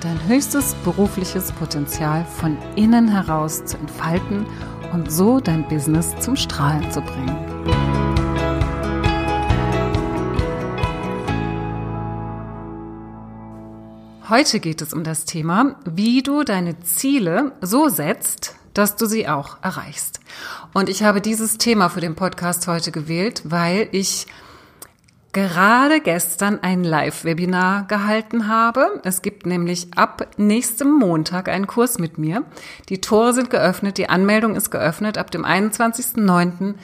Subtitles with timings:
[0.00, 4.46] dein höchstes berufliches Potenzial von innen heraus zu entfalten
[4.92, 7.36] und so dein Business zum Strahlen zu bringen.
[14.28, 19.28] Heute geht es um das Thema, wie du deine Ziele so setzt, dass du sie
[19.28, 20.20] auch erreichst.
[20.72, 24.28] Und ich habe dieses Thema für den Podcast heute gewählt, weil ich
[25.32, 29.00] gerade gestern ein Live-Webinar gehalten habe.
[29.04, 32.44] Es gibt nämlich ab nächstem Montag einen Kurs mit mir.
[32.88, 35.18] Die Tore sind geöffnet, die Anmeldung ist geöffnet.
[35.18, 36.74] Ab dem 21.09.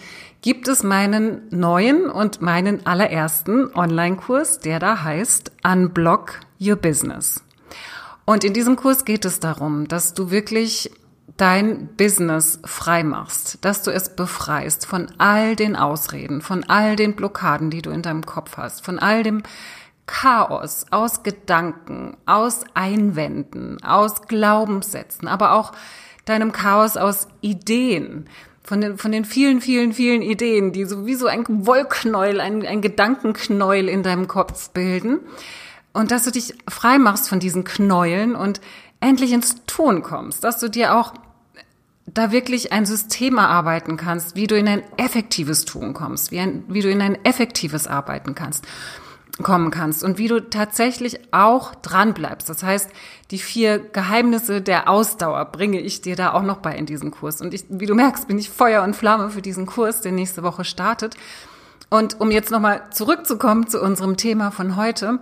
[0.43, 7.43] gibt es meinen neuen und meinen allerersten Online-Kurs, der da heißt Unblock Your Business.
[8.25, 10.91] Und in diesem Kurs geht es darum, dass du wirklich
[11.37, 17.15] dein Business frei machst, dass du es befreist von all den Ausreden, von all den
[17.15, 19.43] Blockaden, die du in deinem Kopf hast, von all dem
[20.07, 25.73] Chaos aus Gedanken, aus Einwänden, aus Glaubenssätzen, aber auch
[26.25, 28.29] deinem Chaos aus Ideen,
[28.63, 32.67] von den, von den vielen, vielen, vielen Ideen, die so wie so ein Wollknäuel, ein,
[32.67, 35.21] ein Gedankenknäuel in deinem Kopf bilden.
[35.93, 38.61] Und dass du dich frei machst von diesen Knäueln und
[39.01, 41.15] endlich ins Tun kommst, dass du dir auch
[42.17, 46.65] da wirklich ein System erarbeiten kannst, wie du in ein effektives Tun kommst, wie, ein,
[46.69, 48.67] wie du in ein effektives Arbeiten kannst
[49.43, 52.49] kommen kannst und wie du tatsächlich auch dran bleibst.
[52.49, 52.91] Das heißt,
[53.31, 57.43] die vier Geheimnisse der Ausdauer bringe ich dir da auch noch bei in diesem Kurs.
[57.43, 60.43] Und ich, wie du merkst, bin ich Feuer und Flamme für diesen Kurs, der nächste
[60.43, 61.17] Woche startet.
[61.91, 65.21] Und um jetzt nochmal zurückzukommen zu unserem Thema von heute,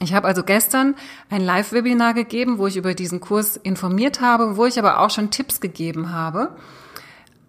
[0.00, 0.94] ich habe also gestern
[1.28, 5.30] ein Live-Webinar gegeben, wo ich über diesen Kurs informiert habe, wo ich aber auch schon
[5.30, 6.50] Tipps gegeben habe,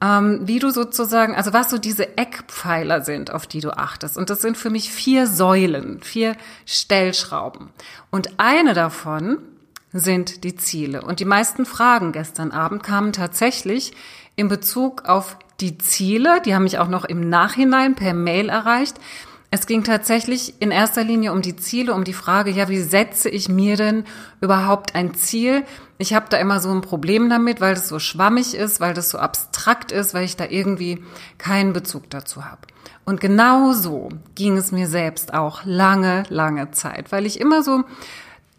[0.02, 4.18] ähm, wie du sozusagen, also was so diese Eckpfeiler sind, auf die du achtest.
[4.18, 7.70] Und das sind für mich vier Säulen, vier Stellschrauben.
[8.10, 9.38] Und eine davon
[9.94, 11.02] sind die Ziele.
[11.02, 13.94] Und die meisten Fragen gestern Abend kamen tatsächlich
[14.36, 16.42] in Bezug auf die Ziele.
[16.46, 18.96] Die haben mich auch noch im Nachhinein per Mail erreicht
[19.52, 23.30] es ging tatsächlich in erster Linie um die Ziele, um die Frage, ja, wie setze
[23.30, 24.04] ich mir denn
[24.42, 25.64] überhaupt ein Ziel?
[25.98, 29.10] Ich habe da immer so ein Problem damit, weil das so schwammig ist, weil das
[29.10, 31.04] so abstrakt ist, weil ich da irgendwie
[31.40, 32.62] keinen Bezug dazu habe.
[33.06, 37.84] Und genau so ging es mir selbst auch lange, lange Zeit, weil ich immer so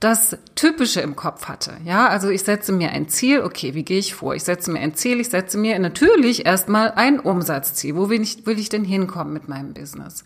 [0.00, 1.76] das Typische im Kopf hatte.
[1.84, 3.42] Ja, also ich setze mir ein Ziel.
[3.42, 4.34] Okay, wie gehe ich vor?
[4.34, 5.20] Ich setze mir ein Ziel.
[5.20, 7.94] Ich setze mir natürlich erstmal ein Umsatzziel.
[7.94, 10.24] Wo will ich, will ich denn hinkommen mit meinem Business?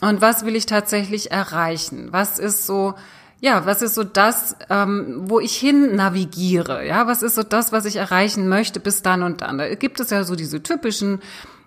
[0.00, 2.08] Und was will ich tatsächlich erreichen?
[2.10, 2.94] Was ist so,
[3.40, 6.86] ja, was ist so das, ähm, wo ich hin navigiere?
[6.86, 9.58] Ja, was ist so das, was ich erreichen möchte bis dann und dann?
[9.58, 11.20] Da gibt es ja so diese typischen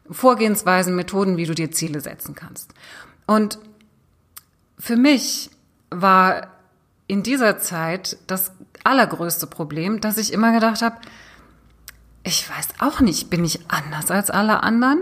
[0.09, 2.73] Vorgehensweisen, Methoden, wie du dir Ziele setzen kannst.
[3.25, 3.59] Und
[4.77, 5.49] für mich
[5.89, 6.47] war
[7.07, 8.51] in dieser Zeit das
[8.83, 10.97] allergrößte Problem, dass ich immer gedacht habe,
[12.23, 15.01] ich weiß auch nicht, bin ich anders als alle anderen?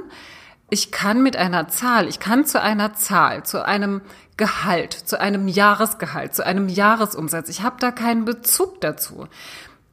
[0.72, 4.02] Ich kann mit einer Zahl, ich kann zu einer Zahl, zu einem
[4.38, 9.28] Gehalt, zu einem Jahresgehalt, zu einem Jahresumsatz, ich habe da keinen Bezug dazu.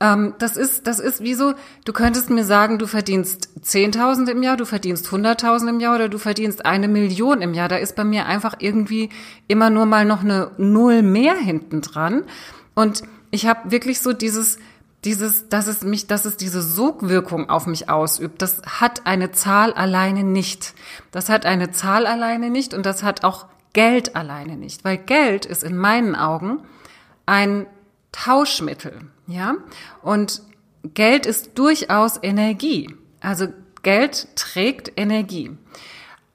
[0.00, 4.42] Ähm, das ist, das ist wie so, du könntest mir sagen, du verdienst 10.000 im
[4.44, 7.68] Jahr, du verdienst 100.000 im Jahr oder du verdienst eine Million im Jahr.
[7.68, 9.10] Da ist bei mir einfach irgendwie
[9.48, 12.22] immer nur mal noch eine Null mehr hinten dran.
[12.74, 13.02] Und
[13.32, 14.58] ich habe wirklich so dieses,
[15.04, 19.72] dieses, dass es mich, dass es diese Sogwirkung auf mich ausübt, das hat eine Zahl
[19.72, 20.74] alleine nicht.
[21.12, 25.46] Das hat eine Zahl alleine nicht und das hat auch Geld alleine nicht, weil Geld
[25.46, 26.60] ist in meinen Augen
[27.26, 27.66] ein
[28.10, 29.54] Tauschmittel, ja?
[30.02, 30.42] Und
[30.94, 32.94] Geld ist durchaus Energie.
[33.20, 33.48] Also
[33.82, 35.56] Geld trägt Energie.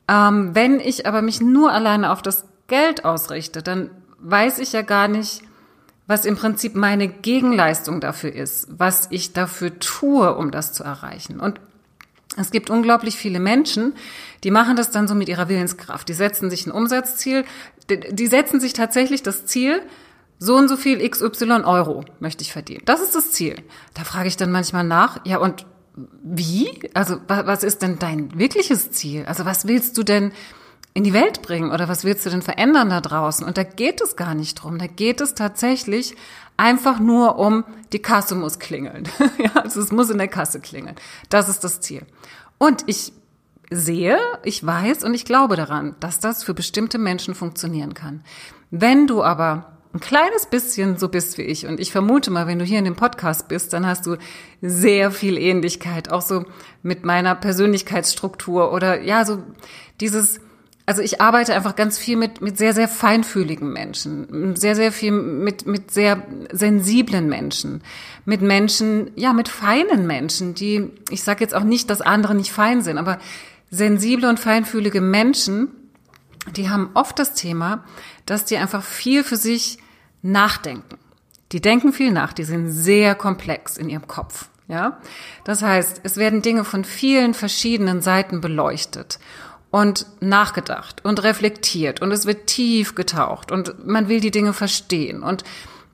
[0.07, 3.89] Ähm, wenn ich aber mich nur alleine auf das Geld ausrichte, dann
[4.19, 5.41] weiß ich ja gar nicht,
[6.07, 11.39] was im Prinzip meine Gegenleistung dafür ist, was ich dafür tue, um das zu erreichen.
[11.39, 11.59] Und
[12.35, 13.93] es gibt unglaublich viele Menschen,
[14.43, 16.09] die machen das dann so mit ihrer Willenskraft.
[16.09, 17.45] Die setzen sich ein Umsatzziel,
[17.89, 19.81] die setzen sich tatsächlich das Ziel,
[20.39, 22.81] so und so viel XY Euro möchte ich verdienen.
[22.85, 23.55] Das ist das Ziel.
[23.93, 25.65] Da frage ich dann manchmal nach, ja und
[25.95, 26.67] wie?
[26.93, 29.25] Also was ist denn dein wirkliches Ziel?
[29.25, 30.31] Also was willst du denn
[30.93, 33.45] in die Welt bringen oder was willst du denn verändern da draußen?
[33.45, 34.77] Und da geht es gar nicht drum.
[34.77, 36.15] Da geht es tatsächlich
[36.55, 37.63] einfach nur um
[37.93, 39.07] die Kasse muss klingeln.
[39.37, 40.95] ja, also es muss in der Kasse klingeln.
[41.29, 42.05] Das ist das Ziel.
[42.59, 43.11] Und ich
[43.71, 48.23] sehe, ich weiß und ich glaube daran, dass das für bestimmte Menschen funktionieren kann.
[48.69, 52.59] Wenn du aber ein kleines bisschen so bist wie ich und ich vermute mal, wenn
[52.59, 54.17] du hier in dem Podcast bist, dann hast du
[54.61, 56.45] sehr viel Ähnlichkeit, auch so
[56.81, 59.43] mit meiner Persönlichkeitsstruktur oder ja, so
[60.01, 60.39] dieses
[60.85, 65.11] also ich arbeite einfach ganz viel mit, mit sehr, sehr feinfühligen Menschen, sehr, sehr viel
[65.11, 67.81] mit, mit sehr sensiblen Menschen,
[68.25, 72.51] mit Menschen, ja, mit feinen Menschen, die, ich sage jetzt auch nicht, dass andere nicht
[72.51, 73.19] fein sind, aber
[73.71, 75.69] sensible und feinfühlige Menschen,
[76.57, 77.85] die haben oft das Thema,
[78.25, 79.77] dass die einfach viel für sich
[80.21, 80.97] nachdenken.
[81.53, 84.49] Die denken viel nach, die sind sehr komplex in ihrem Kopf.
[84.67, 84.99] Ja,
[85.43, 89.19] das heißt, es werden Dinge von vielen verschiedenen Seiten beleuchtet
[89.73, 95.23] und nachgedacht und reflektiert und es wird tief getaucht und man will die Dinge verstehen.
[95.23, 95.43] Und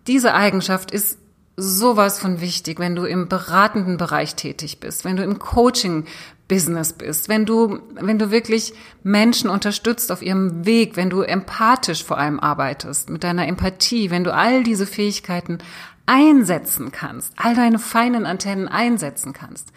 [0.05, 1.17] diese Eigenschaft ist
[1.55, 6.03] sowas von wichtig, wenn du im beratenden Bereich tätig bist, wenn du im Coaching
[6.49, 8.73] Business bist, wenn du, wenn du wirklich
[9.03, 14.25] Menschen unterstützt auf ihrem Weg, wenn du empathisch vor allem arbeitest, mit deiner Empathie, wenn
[14.25, 15.59] du all diese Fähigkeiten
[16.05, 19.71] einsetzen kannst, all deine feinen Antennen einsetzen kannst,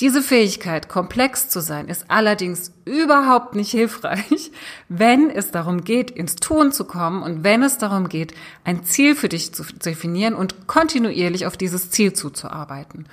[0.00, 4.50] diese Fähigkeit, komplex zu sein, ist allerdings überhaupt nicht hilfreich,
[4.88, 8.34] wenn es darum geht, ins Tun zu kommen und wenn es darum geht,
[8.64, 13.06] ein Ziel für dich zu definieren und kontinuierlich auf dieses Ziel zuzuarbeiten.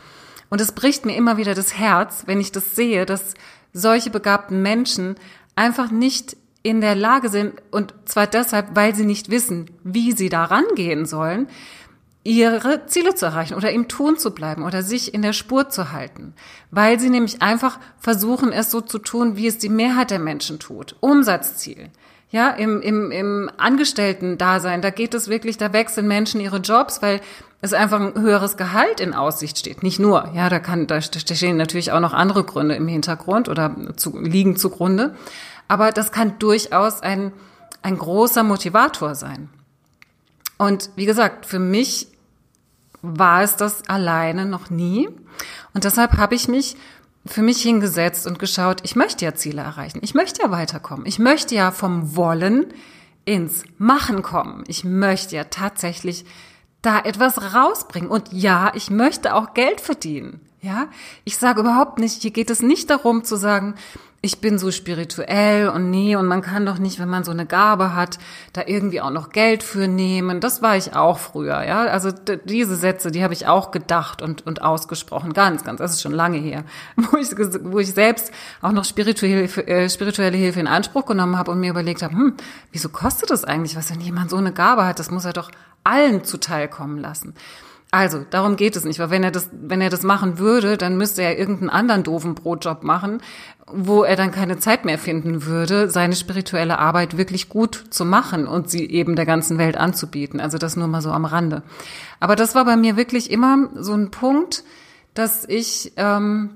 [0.50, 3.34] Und es bricht mir immer wieder das Herz, wenn ich das sehe, dass
[3.72, 5.16] solche begabten Menschen
[5.56, 10.30] einfach nicht in der Lage sind, und zwar deshalb, weil sie nicht wissen, wie sie
[10.30, 11.48] da rangehen sollen,
[12.24, 15.92] ihre Ziele zu erreichen oder im Tun zu bleiben oder sich in der Spur zu
[15.92, 16.34] halten,
[16.72, 20.60] weil sie nämlich einfach versuchen, es so zu tun, wie es die Mehrheit der Menschen
[20.60, 20.96] tut.
[21.02, 21.90] Umsatzziel.
[22.30, 27.22] Ja, im, im, im Angestellten-Dasein, da geht es wirklich, da wechseln Menschen ihre Jobs, weil
[27.62, 29.84] es einfach ein höheres Gehalt in Aussicht steht.
[29.84, 33.76] Nicht nur, ja, da kann, da stehen natürlich auch noch andere Gründe im Hintergrund oder
[33.98, 35.16] zu, liegen zugrunde.
[35.68, 37.34] Aber das kann durchaus ein,
[37.84, 39.50] ein großer Motivator sein.
[40.58, 42.08] Und wie gesagt, für mich
[43.04, 45.08] war es das alleine noch nie.
[45.74, 46.76] Und deshalb habe ich mich
[47.26, 50.00] für mich hingesetzt und geschaut, ich möchte ja Ziele erreichen.
[50.02, 51.06] Ich möchte ja weiterkommen.
[51.06, 52.74] Ich möchte ja vom Wollen
[53.26, 54.64] ins Machen kommen.
[54.68, 56.26] Ich möchte ja tatsächlich
[56.82, 58.10] da etwas rausbringen.
[58.10, 60.42] Und ja, ich möchte auch Geld verdienen.
[60.62, 60.88] Ja,
[61.26, 63.76] ich sage überhaupt nicht, hier geht es nicht darum zu sagen,
[64.26, 67.46] ich bin so spirituell und nee, und man kann doch nicht, wenn man so eine
[67.46, 68.20] Gabe hat,
[68.54, 70.40] da irgendwie auch noch Geld für nehmen.
[70.40, 71.82] Das war ich auch früher, ja.
[71.88, 72.10] Also
[72.46, 75.34] diese Sätze, die habe ich auch gedacht und, und ausgesprochen.
[75.34, 76.64] Ganz, ganz, das ist schon lange her.
[76.96, 77.32] Wo ich,
[77.64, 78.32] wo ich selbst
[78.62, 82.38] auch noch spirituelle, äh, spirituelle Hilfe in Anspruch genommen habe und mir überlegt habe, hm,
[82.72, 85.00] wieso kostet das eigentlich was, wenn jemand so eine Gabe hat?
[85.00, 85.52] Das muss er doch
[85.84, 87.34] allen zuteilkommen lassen.
[87.94, 90.98] Also, darum geht es nicht, weil wenn er das, wenn er das machen würde, dann
[90.98, 93.22] müsste er irgendeinen anderen doofen Brotjob machen,
[93.68, 98.48] wo er dann keine Zeit mehr finden würde, seine spirituelle Arbeit wirklich gut zu machen
[98.48, 100.40] und sie eben der ganzen Welt anzubieten.
[100.40, 101.62] Also das nur mal so am Rande.
[102.20, 104.64] Aber das war bei mir wirklich immer so ein Punkt,
[105.14, 106.50] dass ich ähm,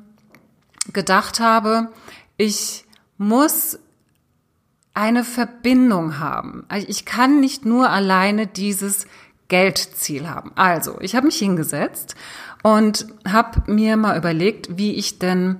[0.91, 1.89] gedacht habe,
[2.37, 2.83] ich
[3.19, 3.77] muss
[4.95, 6.65] eine Verbindung haben.
[6.87, 9.05] Ich kann nicht nur alleine dieses
[9.47, 10.51] Geldziel haben.
[10.55, 12.15] Also, ich habe mich hingesetzt
[12.63, 15.57] und habe mir mal überlegt, wie ich denn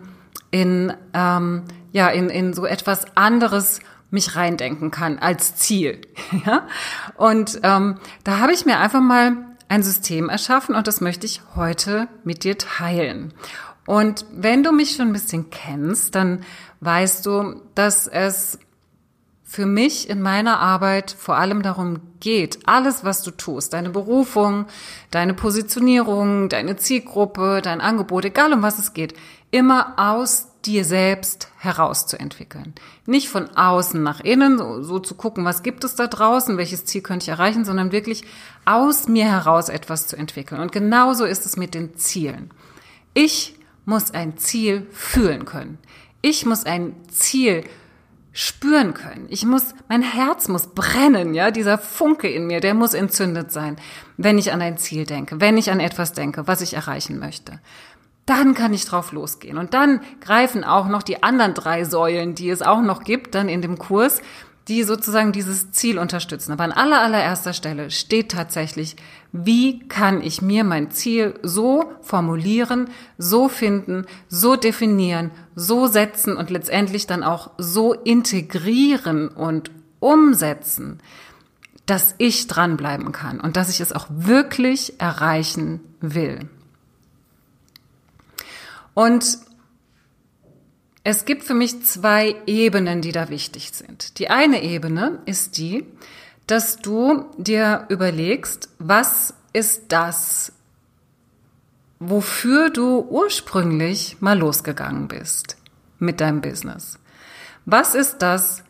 [0.52, 6.02] in ähm, ja in in so etwas anderes mich reindenken kann als Ziel.
[6.46, 6.68] ja?
[7.16, 9.38] Und ähm, da habe ich mir einfach mal
[9.70, 13.34] ein System erschaffen und das möchte ich heute mit dir teilen.
[13.86, 16.44] Und wenn du mich schon ein bisschen kennst, dann
[16.82, 18.60] weißt du, dass es
[19.50, 24.66] für mich in meiner Arbeit vor allem darum geht, alles, was du tust, deine Berufung,
[25.10, 29.14] deine Positionierung, deine Zielgruppe, dein Angebot, egal um was es geht,
[29.50, 32.76] immer aus dir selbst herauszuentwickeln.
[33.06, 36.84] Nicht von außen nach innen, so, so, zu gucken, was gibt es da draußen, welches
[36.84, 38.26] Ziel könnte ich erreichen, sondern wirklich
[38.66, 40.60] aus mir heraus etwas zu entwickeln.
[40.60, 42.52] Und genauso ist es mit den Zielen.
[43.14, 45.78] Ich muss ein Ziel fühlen können.
[46.22, 47.64] Ich muss ein Ziel
[48.38, 49.26] spüren können.
[49.30, 53.78] Ich muss, mein Herz muss brennen, ja, dieser Funke in mir, der muss entzündet sein,
[54.16, 57.60] wenn ich an ein Ziel denke, wenn ich an etwas denke, was ich erreichen möchte.
[58.28, 59.58] Dann kann ich drauf losgehen.
[59.58, 63.50] Und dann greifen auch noch die anderen drei Säulen, die es auch noch gibt, dann
[63.50, 64.22] in dem Kurs,
[64.68, 66.52] die sozusagen dieses Ziel unterstützen.
[66.52, 68.98] Aber an aller, allererster Stelle steht tatsächlich,
[69.32, 76.50] wie kann ich mir mein Ziel so formulieren, so finden, so definieren, so setzen und
[76.50, 81.00] letztendlich dann auch so integrieren und umsetzen,
[81.86, 86.50] dass ich dranbleiben kann und dass ich es auch wirklich erreichen will.
[88.94, 89.38] Und
[91.10, 94.20] es gibt für mich zwei Ebenen, die da wichtig sind.
[94.20, 95.86] Die eine Ebene ist die,
[96.48, 100.52] dass du dir überlegst, was ist das,
[102.00, 105.56] wofür du ursprünglich mal losgegangen bist
[105.98, 107.00] mit deinem Business.
[107.64, 108.66] Was ist das,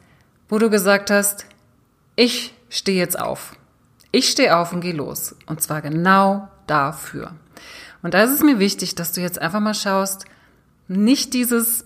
[0.48, 1.48] wo du gesagt hast,
[2.15, 3.56] ich stehe jetzt auf.
[4.12, 5.36] Ich stehe auf und gehe los.
[5.48, 7.32] Und zwar genau dafür.
[8.03, 10.25] Und da ist es mir wichtig, dass du jetzt einfach mal schaust,
[10.88, 11.84] nicht dieses,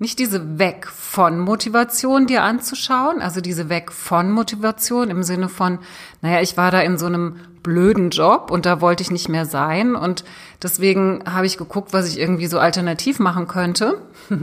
[0.00, 5.78] nicht diese Weg von Motivation dir anzuschauen, also diese Weg von Motivation im Sinne von,
[6.22, 9.44] naja, ich war da in so einem blöden Job und da wollte ich nicht mehr
[9.44, 10.24] sein und
[10.62, 14.00] deswegen habe ich geguckt, was ich irgendwie so alternativ machen könnte,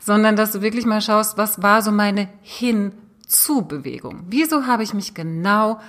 [0.00, 4.24] sondern dass du wirklich mal schaust, was war so meine Hin-zu-Bewegung?
[4.30, 5.80] Wieso habe ich mich genau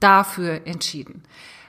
[0.00, 1.22] dafür entschieden?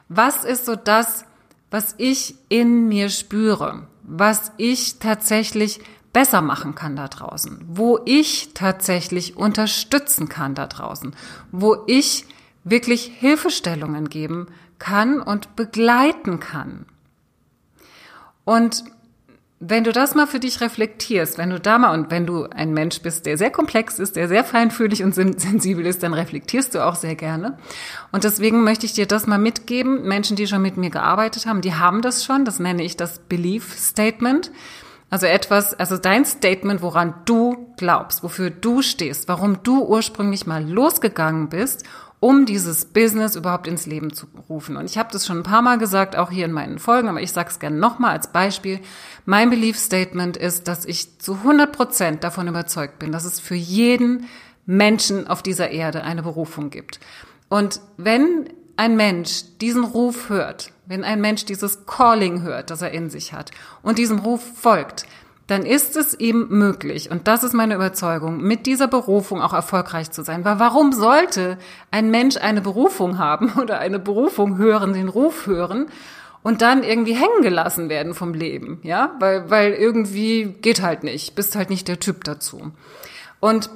[0.10, 1.26] Was ist so das,
[1.70, 3.84] was ich in mir spüre?
[4.08, 5.80] was ich tatsächlich
[6.16, 11.14] besser machen kann da draußen, wo ich tatsächlich unterstützen kann da draußen,
[11.52, 12.24] wo ich
[12.64, 14.48] wirklich Hilfestellungen geben
[14.80, 16.86] kann und begleiten kann.
[18.46, 18.86] Und
[19.60, 22.74] wenn du das mal für dich reflektierst, wenn du da mal und wenn du ein
[22.74, 26.86] Mensch bist, der sehr komplex ist, der sehr feinfühlig und sensibel ist, dann reflektierst du
[26.86, 27.58] auch sehr gerne.
[28.14, 30.08] Und deswegen möchte ich dir das mal mitgeben.
[30.08, 32.46] Menschen, die schon mit mir gearbeitet haben, die haben das schon.
[32.46, 34.50] Das nenne ich das Belief Statement.
[35.16, 40.70] Also etwas, also dein Statement, woran du glaubst, wofür du stehst, warum du ursprünglich mal
[40.70, 41.86] losgegangen bist
[42.20, 44.76] um dieses Business überhaupt ins Leben zu rufen.
[44.76, 47.22] Und ich habe das schon ein paar Mal gesagt, auch hier in meinen Folgen, aber
[47.22, 48.82] ich sage es gerne nochmal als Beispiel.
[49.26, 53.56] Mein Belief Statement ist, dass ich zu 100 Prozent davon überzeugt bin, dass es für
[53.56, 54.26] jeden
[54.66, 57.00] Menschen auf dieser Erde eine Berufung gibt.
[57.48, 62.92] Und wenn ein Mensch diesen Ruf hört, wenn ein Mensch dieses Calling hört, das er
[62.92, 63.52] in sich hat
[63.82, 65.06] und diesem Ruf folgt,
[65.48, 70.10] dann ist es ihm möglich, und das ist meine Überzeugung, mit dieser Berufung auch erfolgreich
[70.10, 70.44] zu sein.
[70.44, 71.60] Weil warum sollte
[71.92, 75.88] ein Mensch eine Berufung haben oder eine Berufung hören, den Ruf hören
[76.42, 79.16] und dann irgendwie hängen gelassen werden vom Leben, ja?
[79.20, 82.72] Weil, weil irgendwie geht halt nicht, bist halt nicht der Typ dazu.
[83.40, 83.70] Und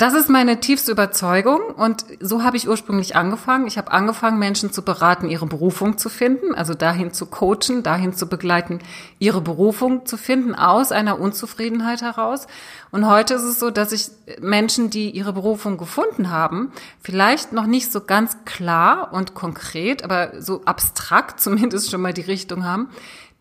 [0.00, 3.66] das ist meine tiefste Überzeugung und so habe ich ursprünglich angefangen.
[3.66, 8.14] Ich habe angefangen, Menschen zu beraten, ihre Berufung zu finden, also dahin zu coachen, dahin
[8.14, 8.78] zu begleiten,
[9.18, 12.46] ihre Berufung zu finden aus einer Unzufriedenheit heraus.
[12.90, 14.08] Und heute ist es so, dass ich
[14.40, 20.40] Menschen, die ihre Berufung gefunden haben, vielleicht noch nicht so ganz klar und konkret, aber
[20.40, 22.88] so abstrakt zumindest schon mal die Richtung haben,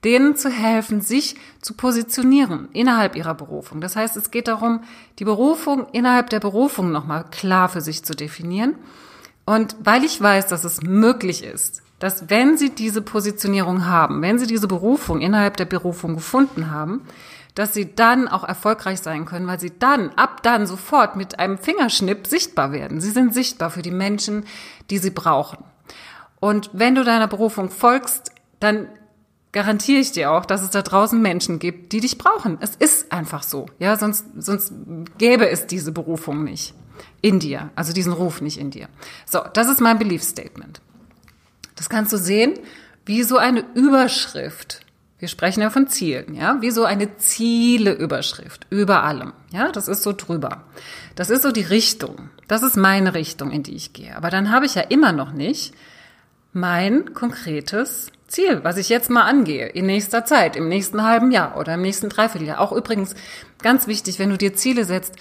[0.04, 3.82] denen zu helfen, sich zu positionieren innerhalb ihrer Berufung.
[3.82, 4.82] Das heißt, es geht darum,
[5.20, 8.76] die Berufung innerhalb der Berufung nochmal klar für sich zu definieren.
[9.46, 14.40] Und weil ich weiß, dass es möglich ist, dass wenn Sie diese Positionierung haben, wenn
[14.40, 17.02] Sie diese Berufung innerhalb der Berufung gefunden haben,
[17.56, 21.58] dass Sie dann auch erfolgreich sein können, weil Sie dann, ab dann sofort mit einem
[21.58, 23.02] Fingerschnipp sichtbar werden.
[23.02, 24.46] Sie sind sichtbar für die Menschen,
[24.90, 25.58] die Sie brauchen.
[26.40, 28.88] Und wenn du deiner Berufung folgst, dann
[29.52, 32.58] garantiere ich dir auch, dass es da draußen Menschen gibt, die dich brauchen.
[32.62, 33.66] Es ist einfach so.
[33.80, 34.74] Ja, sonst, sonst
[35.18, 36.74] gäbe es diese Berufung nicht
[37.22, 38.90] in dir, also diesen Ruf nicht in dir.
[39.26, 40.82] So, das ist mein Belief Statement.
[41.76, 42.54] Das kannst du sehen
[43.06, 44.82] wie so eine Überschrift.
[45.18, 49.34] Wir sprechen ja von Zielen, ja, wie so eine Zieleüberschrift über allem.
[49.52, 50.64] Ja, das ist so drüber.
[51.16, 52.30] Das ist so die Richtung.
[52.48, 54.16] Das ist meine Richtung, in die ich gehe.
[54.16, 55.74] Aber dann habe ich ja immer noch nicht
[56.54, 61.58] mein konkretes Ziel, was ich jetzt mal angehe, in nächster Zeit, im nächsten halben Jahr
[61.58, 62.60] oder im nächsten Dreivierteljahr.
[62.60, 63.16] Auch übrigens
[63.62, 65.16] ganz wichtig, wenn du dir Ziele setzt,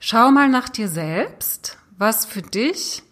[0.00, 3.02] schau mal nach dir selbst, was für dich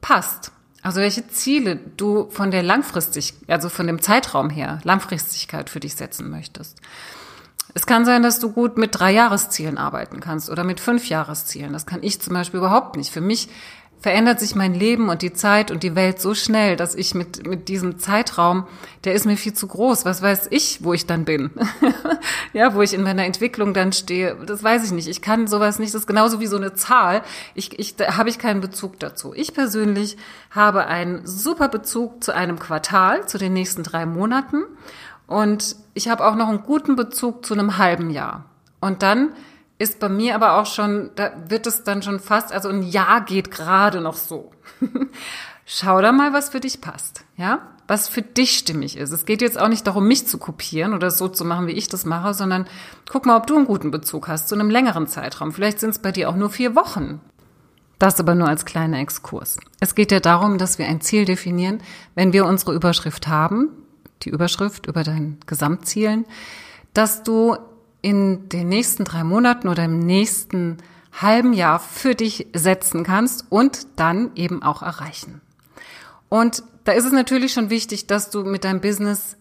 [0.00, 0.52] passt.
[0.82, 5.94] Also welche Ziele du von der langfristig, also von dem Zeitraum her, Langfristigkeit für dich
[5.94, 6.78] setzen möchtest.
[7.74, 11.72] Es kann sein, dass du gut mit drei Jahreszielen arbeiten kannst oder mit fünf Jahreszielen.
[11.72, 13.10] Das kann ich zum Beispiel überhaupt nicht.
[13.10, 13.48] Für mich
[14.02, 17.46] verändert sich mein Leben und die Zeit und die Welt so schnell, dass ich mit,
[17.46, 18.66] mit diesem Zeitraum,
[19.04, 20.04] der ist mir viel zu groß.
[20.04, 21.52] Was weiß ich, wo ich dann bin?
[22.52, 25.06] ja, wo ich in meiner Entwicklung dann stehe, das weiß ich nicht.
[25.06, 25.94] Ich kann sowas nicht.
[25.94, 27.22] Das ist genauso wie so eine Zahl.
[27.54, 29.34] Ich, ich, da habe ich keinen Bezug dazu.
[29.34, 30.16] Ich persönlich
[30.50, 34.64] habe einen super Bezug zu einem Quartal, zu den nächsten drei Monaten.
[35.28, 38.46] Und ich habe auch noch einen guten Bezug zu einem halben Jahr.
[38.80, 39.32] Und dann
[39.82, 43.24] ist bei mir aber auch schon, da wird es dann schon fast, also ein Jahr
[43.24, 44.52] geht gerade noch so.
[45.66, 47.68] Schau da mal, was für dich passt, ja?
[47.88, 49.10] Was für dich stimmig ist.
[49.10, 51.88] Es geht jetzt auch nicht darum, mich zu kopieren oder so zu machen, wie ich
[51.88, 52.66] das mache, sondern
[53.10, 55.52] guck mal, ob du einen guten Bezug hast zu einem längeren Zeitraum.
[55.52, 57.20] Vielleicht sind es bei dir auch nur vier Wochen.
[57.98, 59.58] Das aber nur als kleiner Exkurs.
[59.80, 61.82] Es geht ja darum, dass wir ein Ziel definieren,
[62.14, 63.68] wenn wir unsere Überschrift haben,
[64.22, 66.24] die Überschrift über deinen Gesamtzielen,
[66.94, 67.56] dass du
[68.02, 70.78] in den nächsten drei Monaten oder im nächsten
[71.20, 75.40] halben Jahr für dich setzen kannst und dann eben auch erreichen.
[76.28, 79.36] Und da ist es natürlich schon wichtig, dass du mit deinem Business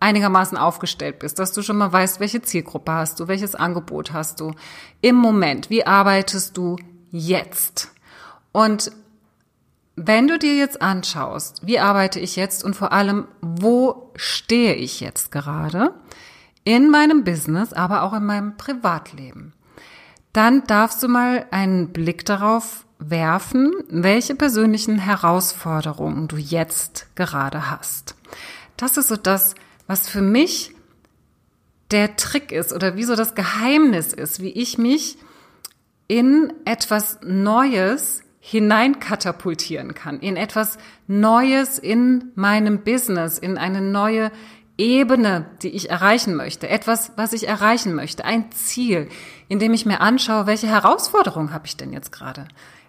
[0.00, 4.40] einigermaßen aufgestellt bist, dass du schon mal weißt, welche Zielgruppe hast du, welches Angebot hast
[4.40, 4.52] du
[5.00, 6.76] im Moment, wie arbeitest du
[7.10, 7.90] jetzt.
[8.52, 8.92] Und
[9.96, 15.00] wenn du dir jetzt anschaust, wie arbeite ich jetzt und vor allem, wo stehe ich
[15.00, 15.94] jetzt gerade
[16.66, 19.54] in meinem Business, aber auch in meinem Privatleben,
[20.32, 28.16] dann darfst du mal einen Blick darauf werfen, welche persönlichen Herausforderungen du jetzt gerade hast.
[28.76, 29.54] Das ist so das,
[29.86, 30.74] was für mich
[31.92, 35.18] der Trick ist oder wie so das Geheimnis ist, wie ich mich
[36.08, 44.32] in etwas Neues hineinkatapultieren kann, in etwas Neues in meinem Business, in eine neue
[44.78, 49.08] Ebene, die ich erreichen möchte, etwas, was ich erreichen möchte, ein Ziel,
[49.48, 52.46] in dem ich mir anschaue, welche Herausforderung habe ich denn jetzt gerade?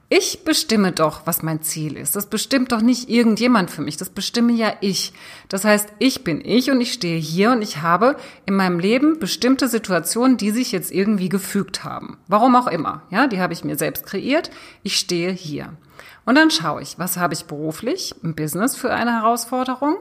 [0.09, 2.15] Ich bestimme doch, was mein Ziel ist.
[2.15, 3.97] Das bestimmt doch nicht irgendjemand für mich.
[3.97, 5.11] Das bestimme ja ich.
[5.49, 8.15] Das heißt, ich bin ich und ich stehe hier und ich habe
[8.45, 12.17] in meinem Leben bestimmte Situationen, die sich jetzt irgendwie gefügt haben.
[12.27, 13.01] Warum auch immer.
[13.09, 14.49] Ja, die habe ich mir selbst kreiert.
[14.81, 15.73] Ich stehe hier.
[16.23, 19.97] Und dann schaue ich, was habe ich beruflich im Business für eine Herausforderung?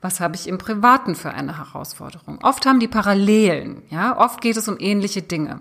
[0.00, 2.38] Was habe ich im Privaten für eine Herausforderung?
[2.42, 3.82] Oft haben die Parallelen.
[3.90, 5.60] Ja, oft geht es um ähnliche Dinge.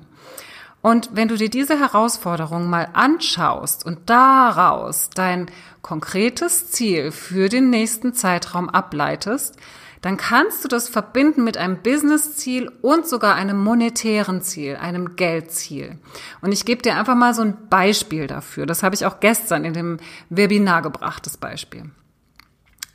[0.82, 5.48] Und wenn du dir diese Herausforderung mal anschaust und daraus dein
[5.82, 9.58] konkretes Ziel für den nächsten Zeitraum ableitest,
[10.02, 15.98] dann kannst du das verbinden mit einem Business-Ziel und sogar einem monetären Ziel, einem Geldziel.
[16.42, 18.68] Und ich gebe dir einfach mal so ein Beispiel dafür.
[18.68, 19.98] Das habe ich auch gestern in dem
[20.30, 21.90] Webinar gebracht, das Beispiel.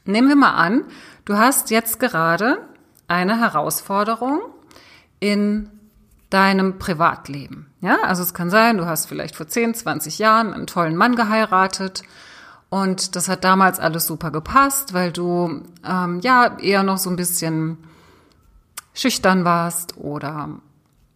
[0.05, 0.85] Nehmen wir mal an,
[1.25, 2.67] du hast jetzt gerade
[3.09, 4.41] eine Herausforderung
[5.21, 5.71] in
[6.31, 7.67] deinem Privatleben.
[7.81, 11.15] Ja, also es kann sein, du hast vielleicht vor 10, 20 Jahren einen tollen Mann
[11.15, 12.03] geheiratet
[12.71, 17.17] und das hat damals alles super gepasst, weil du ähm, ja eher noch so ein
[17.17, 17.77] bisschen
[18.95, 20.49] schüchtern warst oder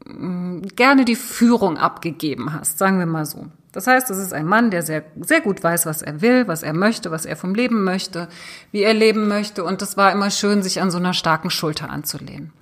[0.07, 3.47] ähm, gerne die Führung abgegeben hast, sagen wir mal so.
[3.77, 6.63] Das heißt, es ist ein Mann, der sehr, sehr gut weiß, was er will, was
[6.63, 8.27] er möchte, was er vom Leben möchte,
[8.73, 9.65] wie er leben möchte.
[9.65, 12.55] Und das war immer schön, sich an so einer starken Schulter anzulehnen.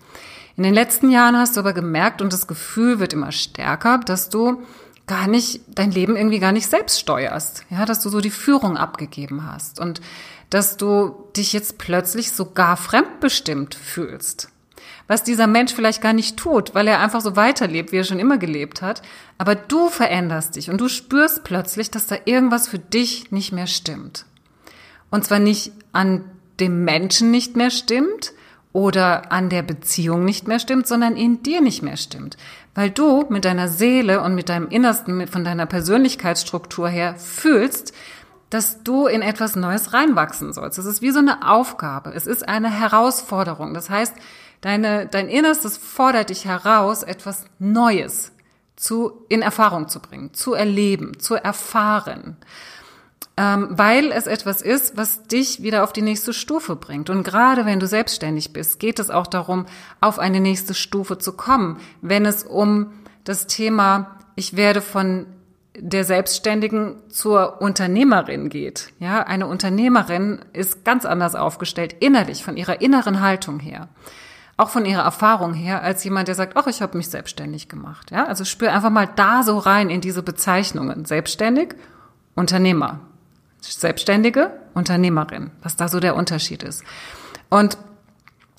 [0.56, 4.28] In den letzten Jahren hast du aber gemerkt und das Gefühl wird immer stärker, dass
[4.28, 4.64] du
[5.06, 7.64] gar nicht, dein Leben irgendwie gar nicht selbst steuerst.
[7.70, 10.00] Ja, dass du so die Führung abgegeben hast und
[10.50, 14.48] dass du dich jetzt plötzlich sogar fremdbestimmt fühlst.
[15.06, 18.18] Was dieser Mensch vielleicht gar nicht tut, weil er einfach so weiterlebt, wie er schon
[18.18, 19.02] immer gelebt hat.
[19.38, 23.66] Aber du veränderst dich und du spürst plötzlich, dass da irgendwas für dich nicht mehr
[23.66, 24.24] stimmt.
[25.10, 26.24] Und zwar nicht an
[26.58, 28.32] dem Menschen nicht mehr stimmt,
[28.74, 32.36] oder an der Beziehung nicht mehr stimmt, sondern in dir nicht mehr stimmt.
[32.74, 37.94] Weil du mit deiner Seele und mit deinem Innersten, von deiner Persönlichkeitsstruktur her fühlst,
[38.50, 40.78] dass du in etwas Neues reinwachsen sollst.
[40.80, 42.10] Es ist wie so eine Aufgabe.
[42.14, 43.74] Es ist eine Herausforderung.
[43.74, 44.14] Das heißt,
[44.64, 48.32] deine, dein Innerstes fordert dich heraus, etwas Neues
[48.76, 52.36] zu, in Erfahrung zu bringen, zu erleben, zu erfahren
[53.36, 57.10] ähm, weil es etwas ist, was dich wieder auf die nächste Stufe bringt.
[57.10, 59.66] Und gerade wenn du selbstständig bist, geht es auch darum,
[60.00, 61.80] auf eine nächste Stufe zu kommen.
[62.00, 62.92] Wenn es um
[63.24, 65.26] das Thema, ich werde von
[65.76, 68.92] der Selbstständigen zur Unternehmerin geht.
[69.00, 73.88] Ja, eine Unternehmerin ist ganz anders aufgestellt, innerlich, von ihrer inneren Haltung her.
[74.56, 78.12] Auch von ihrer Erfahrung her, als jemand, der sagt, ach, ich habe mich selbstständig gemacht.
[78.12, 81.04] Ja, also spür einfach mal da so rein in diese Bezeichnungen.
[81.04, 81.74] Selbstständig,
[82.34, 83.00] Unternehmer.
[83.60, 86.84] Selbstständige, Unternehmerin, was da so der Unterschied ist.
[87.48, 87.78] Und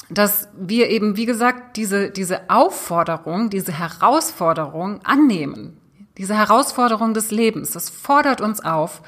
[0.10, 5.78] dass wir eben, wie gesagt, diese, diese Aufforderung, diese Herausforderung annehmen.
[6.18, 9.02] Diese Herausforderung des Lebens, das fordert uns auf,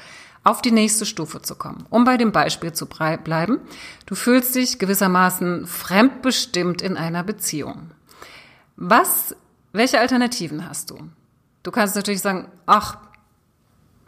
[0.48, 1.84] auf die nächste Stufe zu kommen.
[1.90, 3.60] Um bei dem Beispiel zu bleiben,
[4.06, 7.90] du fühlst dich gewissermaßen fremdbestimmt in einer Beziehung.
[8.76, 9.36] Was,
[9.72, 10.98] welche Alternativen hast du?
[11.62, 12.96] Du kannst natürlich sagen, ach,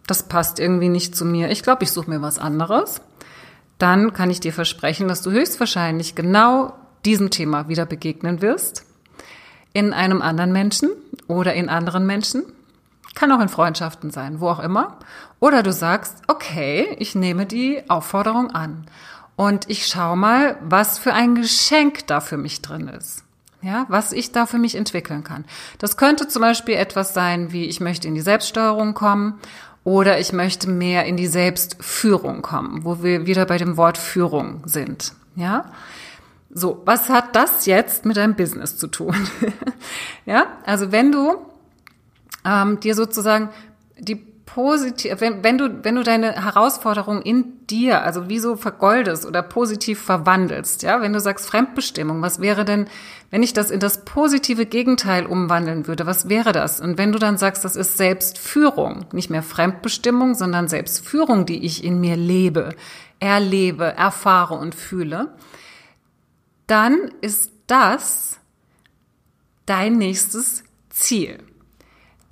[0.06, 3.02] das passt irgendwie nicht zu mir, ich glaube, ich suche mir was anderes,
[3.76, 6.72] dann kann ich dir versprechen, dass du höchstwahrscheinlich genau
[7.04, 8.86] diesem Thema wieder begegnen wirst.
[9.74, 10.90] In einem anderen Menschen
[11.28, 12.44] oder in anderen Menschen.
[13.14, 14.98] Kann auch in Freundschaften sein, wo auch immer.
[15.40, 18.86] Oder du sagst, okay, ich nehme die Aufforderung an.
[19.36, 23.24] Und ich schaue mal, was für ein Geschenk da für mich drin ist.
[23.62, 25.44] Ja, was ich da für mich entwickeln kann.
[25.78, 29.38] Das könnte zum Beispiel etwas sein, wie ich möchte in die Selbststeuerung kommen
[29.82, 34.62] Oder ich möchte mehr in die Selbstführung kommen, wo wir wieder bei dem Wort Führung
[34.66, 35.14] sind.
[35.36, 35.72] Ja?
[36.50, 39.14] So, was hat das jetzt mit deinem Business zu tun?
[40.26, 41.36] ja, also wenn du
[42.44, 43.50] ähm, dir sozusagen
[43.98, 49.24] die positiv, wenn, wenn du, wenn du deine Herausforderung in dir, also wie so vergoldest
[49.24, 52.88] oder positiv verwandelst, ja, wenn du sagst Fremdbestimmung, was wäre denn,
[53.30, 56.80] wenn ich das in das positive Gegenteil umwandeln würde, was wäre das?
[56.80, 61.84] Und wenn du dann sagst, das ist Selbstführung, nicht mehr Fremdbestimmung, sondern Selbstführung, die ich
[61.84, 62.74] in mir lebe,
[63.20, 65.32] erlebe, erfahre und fühle,
[66.66, 68.38] dann ist das
[69.66, 71.38] dein nächstes Ziel.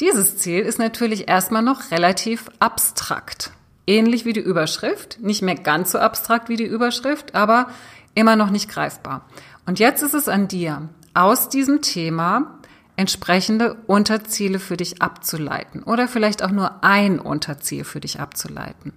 [0.00, 3.50] Dieses Ziel ist natürlich erstmal noch relativ abstrakt.
[3.86, 7.68] Ähnlich wie die Überschrift, nicht mehr ganz so abstrakt wie die Überschrift, aber
[8.14, 9.26] immer noch nicht greifbar.
[9.66, 12.58] Und jetzt ist es an dir, aus diesem Thema
[12.96, 18.92] entsprechende Unterziele für dich abzuleiten oder vielleicht auch nur ein Unterziel für dich abzuleiten.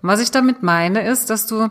[0.00, 1.68] Und was ich damit meine, ist, dass du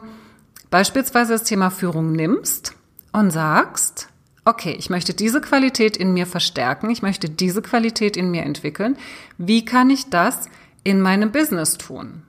[0.69, 2.73] beispielsweise das Thema Führung nimmst
[3.11, 4.10] und sagst,
[4.45, 8.97] okay, ich möchte diese Qualität in mir verstärken, ich möchte diese Qualität in mir entwickeln.
[9.37, 10.49] Wie kann ich das
[10.83, 12.23] in meinem Business tun?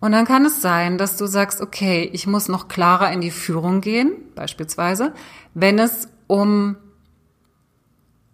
[0.00, 3.32] Und dann kann es sein, dass du sagst, okay, ich muss noch klarer in die
[3.32, 5.12] Führung gehen, beispielsweise,
[5.54, 6.76] wenn es um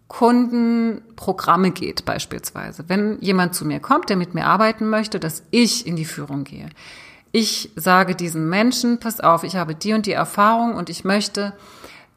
[0.07, 2.85] Kundenprogramme geht, beispielsweise.
[2.87, 6.43] Wenn jemand zu mir kommt, der mit mir arbeiten möchte, dass ich in die Führung
[6.43, 6.69] gehe.
[7.31, 11.53] Ich sage diesen Menschen, pass auf, ich habe die und die Erfahrung und ich möchte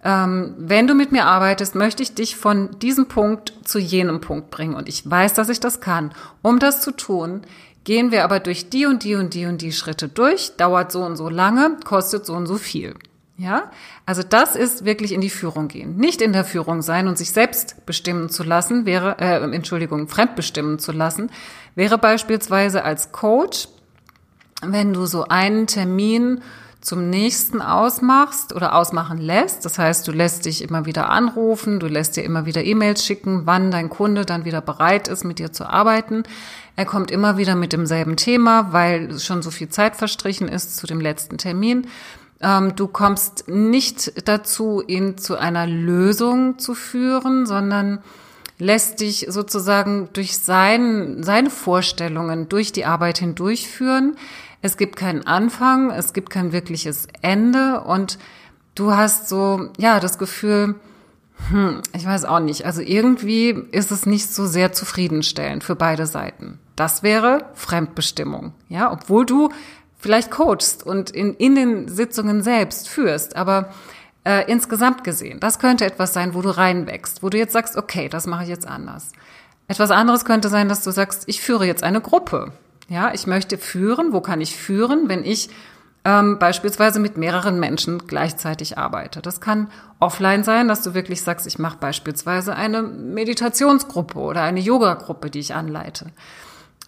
[0.05, 4.51] ähm, wenn du mit mir arbeitest, möchte ich dich von diesem Punkt zu jenem Punkt
[4.51, 4.75] bringen.
[4.75, 6.13] Und ich weiß, dass ich das kann.
[6.43, 7.43] Um das zu tun,
[7.85, 11.03] gehen wir aber durch die und die und die und die Schritte durch, dauert so
[11.03, 12.95] und so lange, kostet so und so viel.
[13.39, 13.71] Ja,
[14.05, 15.97] also das ist wirklich in die Führung gehen.
[15.97, 20.81] Nicht in der Führung sein und sich selbst bestimmen zu lassen, wäre, äh, Entschuldigung, fremdbestimmen
[20.81, 21.31] zu lassen,
[21.77, 23.69] wäre beispielsweise als Coach,
[24.61, 26.41] wenn du so einen Termin
[26.81, 29.65] zum nächsten ausmachst oder ausmachen lässt.
[29.65, 33.43] Das heißt, du lässt dich immer wieder anrufen, du lässt dir immer wieder E-Mails schicken,
[33.45, 36.23] wann dein Kunde dann wieder bereit ist, mit dir zu arbeiten.
[36.77, 40.87] Er kommt immer wieder mit demselben Thema, weil schon so viel Zeit verstrichen ist zu
[40.87, 41.89] dem letzten Termin.
[42.41, 47.99] Ähm, du kommst nicht dazu, ihn zu einer Lösung zu führen, sondern
[48.59, 54.17] lässt dich sozusagen durch sein, seine Vorstellungen durch die Arbeit hindurchführen.
[54.61, 58.19] Es gibt keinen Anfang, es gibt kein wirkliches Ende und
[58.75, 60.75] du hast so, ja, das Gefühl,
[61.51, 66.07] hm, ich weiß auch nicht, also irgendwie ist es nicht so sehr zufriedenstellend für beide
[66.07, 66.59] Seiten.
[66.77, 69.51] Das wäre Fremdbestimmung, ja, obwohl du
[69.99, 73.71] vielleicht coachst und in, in den Sitzungen selbst führst, aber
[74.25, 78.09] äh, insgesamt gesehen, das könnte etwas sein, wo du reinwächst, wo du jetzt sagst, okay,
[78.09, 79.13] das mache ich jetzt anders.
[79.69, 82.53] Etwas anderes könnte sein, dass du sagst, ich führe jetzt eine Gruppe.
[82.89, 84.13] Ja, ich möchte führen.
[84.13, 85.51] Wo kann ich führen, wenn ich
[86.05, 89.21] ähm, beispielsweise mit mehreren Menschen gleichzeitig arbeite?
[89.21, 89.69] Das kann
[90.01, 95.41] offline sein, dass du wirklich sagst, ich mache beispielsweise eine Meditationsgruppe oder eine Yoga-Gruppe, die
[95.41, 96.07] ich anleite.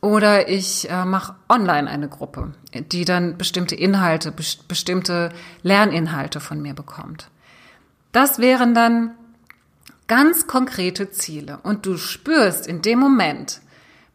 [0.00, 5.30] Oder ich äh, mache online eine Gruppe, die dann bestimmte Inhalte, best bestimmte
[5.62, 7.28] Lerninhalte von mir bekommt.
[8.12, 9.10] Das wären dann
[10.06, 11.58] ganz konkrete Ziele.
[11.62, 13.60] Und du spürst in dem Moment,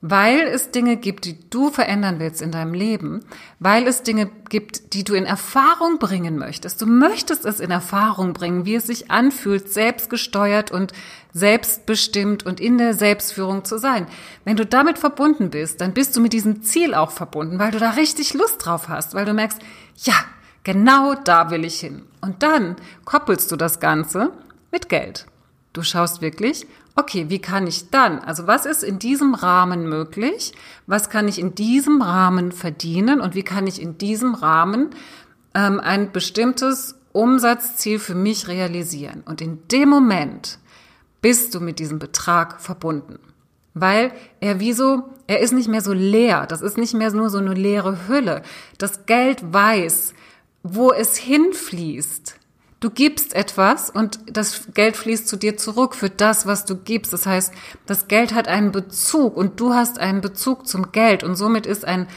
[0.01, 3.25] weil es Dinge gibt, die du verändern willst in deinem Leben,
[3.59, 6.81] weil es Dinge gibt, die du in Erfahrung bringen möchtest.
[6.81, 10.93] Du möchtest es in Erfahrung bringen, wie es sich anfühlt, selbstgesteuert und
[11.33, 14.07] selbstbestimmt und in der Selbstführung zu sein.
[14.43, 17.79] Wenn du damit verbunden bist, dann bist du mit diesem Ziel auch verbunden, weil du
[17.79, 19.59] da richtig Lust drauf hast, weil du merkst,
[19.97, 20.15] ja,
[20.63, 22.03] genau da will ich hin.
[22.21, 24.31] Und dann koppelst du das Ganze
[24.71, 25.25] mit Geld.
[25.73, 30.53] Du schaust wirklich, okay, wie kann ich dann, also was ist in diesem Rahmen möglich?
[30.87, 34.91] Was kann ich in diesem Rahmen verdienen und wie kann ich in diesem Rahmen
[35.53, 39.23] ähm, ein bestimmtes Umsatzziel für mich realisieren?
[39.25, 40.59] Und in dem Moment
[41.21, 43.19] bist du mit diesem Betrag verbunden.
[43.73, 46.45] Weil er wie so, er ist nicht mehr so leer.
[46.47, 48.41] Das ist nicht mehr nur so eine leere Hülle.
[48.77, 50.13] Das Geld weiß,
[50.63, 52.24] wo es hinfließt.
[52.79, 57.13] Du gibst etwas und das Geld fließt zu dir zurück für das, was du gibst.
[57.13, 57.53] Das heißt,
[57.85, 61.85] das Geld hat einen Bezug und du hast einen Bezug zum Geld und somit ist
[61.85, 62.07] ein,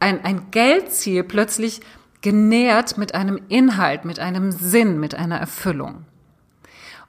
[0.00, 1.80] ein, ein Geldziel plötzlich
[2.22, 6.04] genährt mit einem Inhalt, mit einem Sinn, mit einer Erfüllung.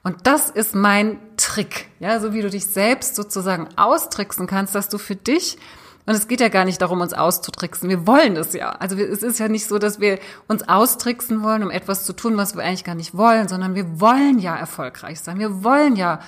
[0.04, 4.88] Und das ist mein Trick, ja, so wie du dich selbst sozusagen austricksen kannst, dass
[4.88, 5.58] du für dich
[6.04, 7.88] und es geht ja gar nicht darum, uns auszutricksen.
[7.88, 8.70] Wir wollen das ja.
[8.70, 12.36] Also es ist ja nicht so, dass wir uns austricksen wollen, um etwas zu tun,
[12.36, 15.38] was wir eigentlich gar nicht wollen, sondern wir wollen ja erfolgreich sein.
[15.38, 16.18] Wir wollen ja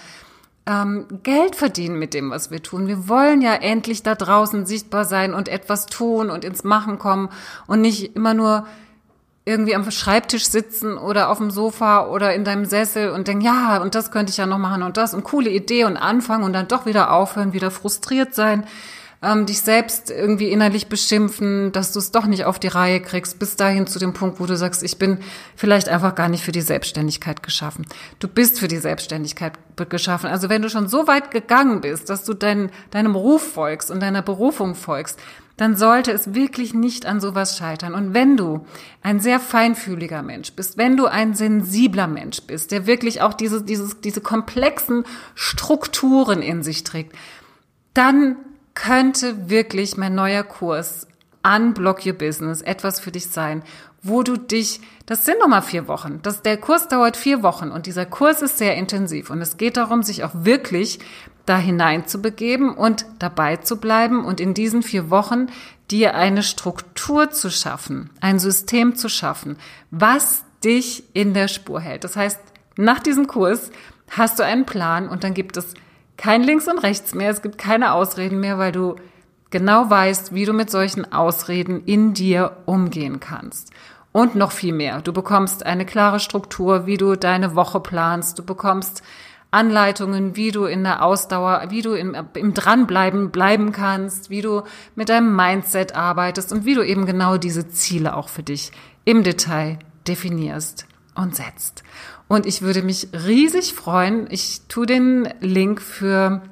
[0.67, 2.87] ähm, Geld verdienen mit dem, was wir tun.
[2.87, 7.29] Wir wollen ja endlich da draußen sichtbar sein und etwas tun und ins Machen kommen
[7.67, 8.67] und nicht immer nur
[9.45, 13.83] irgendwie am Schreibtisch sitzen oder auf dem Sofa oder in deinem Sessel und denken, ja,
[13.83, 16.53] und das könnte ich ja noch machen und das und coole Idee und anfangen und
[16.53, 18.65] dann doch wieder aufhören, wieder frustriert sein
[19.25, 23.39] ähm, dich selbst irgendwie innerlich beschimpfen, dass du es doch nicht auf die Reihe kriegst,
[23.39, 25.19] bis dahin zu dem Punkt, wo du sagst, ich bin
[25.57, 27.87] vielleicht einfach gar nicht für die Selbstständigkeit geschaffen.
[28.19, 29.55] Du bist für die Selbstständigkeit
[29.89, 30.29] geschaffen.
[30.29, 34.01] Also wenn du schon so weit gegangen bist, dass du dein, deinem Ruf folgst und
[34.01, 35.19] deiner Berufung folgst,
[35.57, 37.95] dann sollte es wirklich nicht an sowas scheitern.
[37.95, 38.67] Und wenn du
[39.03, 43.63] ein sehr feinfühliger Mensch bist, wenn du ein sensibler Mensch bist, der wirklich auch diese,
[43.63, 47.15] dieses, diese komplexen Strukturen in sich trägt,
[47.95, 48.37] dann
[48.75, 51.07] könnte wirklich mein neuer Kurs
[51.45, 53.63] Unblock Your Business etwas für dich sein,
[54.03, 57.87] wo du dich, das sind nochmal vier Wochen, das, der Kurs dauert vier Wochen und
[57.87, 60.99] dieser Kurs ist sehr intensiv und es geht darum, sich auch wirklich
[61.47, 65.49] da hinein zu begeben und dabei zu bleiben und in diesen vier Wochen
[65.91, 69.57] dir eine Struktur zu schaffen, ein System zu schaffen,
[69.91, 72.05] was dich in der Spur hält.
[72.05, 72.41] Das heißt,
[72.77, 73.71] nach diesem Kurs
[74.11, 75.75] hast du einen Plan und dann gibt es
[76.17, 78.97] kein Links und Rechts mehr, es gibt keine Ausreden mehr, weil du
[79.51, 83.71] genau weißt, wie du mit solchen Ausreden in dir umgehen kannst.
[84.13, 85.01] Und noch viel mehr.
[85.01, 88.39] Du bekommst eine klare Struktur, wie du deine Woche planst.
[88.39, 89.03] Du bekommst
[89.51, 94.63] Anleitungen, wie du in der Ausdauer, wie du im, im Dranbleiben bleiben kannst, wie du
[94.95, 98.73] mit deinem Mindset arbeitest und wie du eben genau diese Ziele auch für dich
[99.05, 101.83] im Detail definierst und setzt.
[102.29, 104.27] Und ich würde mich riesig freuen.
[104.31, 106.43] Ich tue den Link für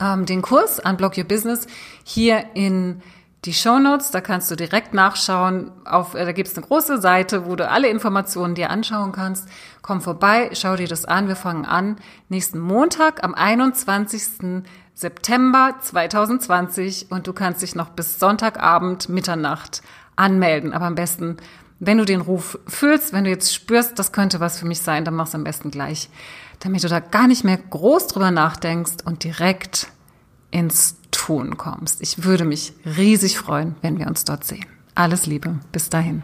[0.00, 1.66] ähm, den Kurs Unblock Your Business
[2.04, 3.02] hier in
[3.44, 4.10] die Show Notes.
[4.10, 5.70] Da kannst du direkt nachschauen.
[5.84, 9.48] Auf, äh, da gibt es eine große Seite, wo du alle Informationen dir anschauen kannst.
[9.82, 11.28] Komm vorbei, schau dir das an.
[11.28, 11.96] Wir fangen an
[12.28, 14.64] nächsten Montag am 21.
[14.94, 19.82] September 2020 und du kannst dich noch bis Sonntagabend Mitternacht
[20.16, 20.72] anmelden.
[20.72, 21.36] Aber am besten
[21.78, 25.04] wenn du den Ruf fühlst, wenn du jetzt spürst, das könnte was für mich sein,
[25.04, 26.08] dann mach's am besten gleich,
[26.60, 29.88] damit du da gar nicht mehr groß drüber nachdenkst und direkt
[30.50, 32.00] ins Tun kommst.
[32.00, 34.66] Ich würde mich riesig freuen, wenn wir uns dort sehen.
[34.94, 36.22] Alles Liebe, bis dahin.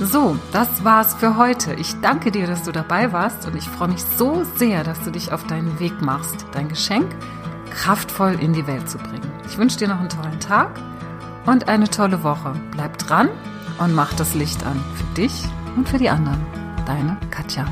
[0.00, 1.74] So, das war's für heute.
[1.74, 5.10] Ich danke dir, dass du dabei warst und ich freue mich so sehr, dass du
[5.10, 7.10] dich auf deinen Weg machst, dein Geschenk
[7.70, 9.30] kraftvoll in die Welt zu bringen.
[9.46, 10.78] Ich wünsche dir noch einen tollen Tag
[11.46, 12.54] und eine tolle Woche.
[12.72, 13.28] Bleib dran
[13.80, 15.32] und mach das Licht an für dich
[15.76, 16.40] und für die anderen.
[16.86, 17.64] Deine Katja.